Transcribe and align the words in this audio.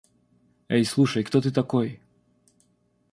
Эй 0.67 0.83
слушай 0.83 1.23
кто 1.23 1.41
ты 1.41 1.51
такой! 1.51 1.99